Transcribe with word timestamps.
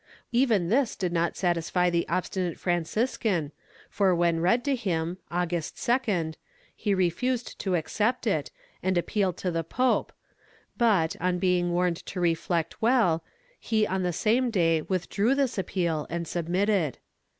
Even 0.31 0.69
this 0.69 0.95
did 0.95 1.13
not 1.13 1.37
satisfy 1.37 1.91
the 1.91 2.07
obstinate 2.09 2.57
Franciscan 2.57 3.51
for 3.87 4.15
when 4.15 4.39
read 4.39 4.65
to 4.65 4.75
him, 4.75 5.19
August 5.29 5.75
2d, 5.75 6.33
he 6.75 6.95
refused 6.95 7.59
to 7.59 7.75
accept 7.75 8.25
it 8.25 8.49
and 8.81 8.97
appealed 8.97 9.37
to 9.37 9.51
the 9.51 9.63
pope, 9.63 10.11
but, 10.75 11.15
on 11.21 11.37
being 11.37 11.71
warned 11.71 11.97
to 12.07 12.19
reflect 12.19 12.81
well, 12.81 13.23
he 13.59 13.85
on 13.85 14.01
the 14.01 14.11
same 14.11 14.49
day 14.49 14.81
withdrew 14.81 15.35
this 15.35 15.59
appeal 15.59 16.07
and 16.09 16.27
submitted. 16.27 16.97